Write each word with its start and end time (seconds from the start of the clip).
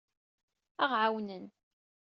Ad 0.81 0.83
aɣ-ɛawnen. 0.89 1.45